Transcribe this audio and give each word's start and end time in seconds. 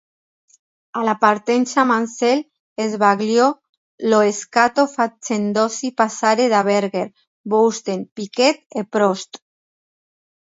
Alla 0.95 1.15
partenza 1.15 1.83
Mansell 1.83 2.43
sbagliò 2.75 3.55
lo 4.09 4.31
scatto 4.31 4.87
facendosi 4.87 5.93
passare 5.93 6.47
da 6.47 6.63
Berger, 6.63 7.11
Boutsen, 7.39 8.09
Piquet 8.11 8.65
e 8.67 8.87
Prost. 8.87 9.37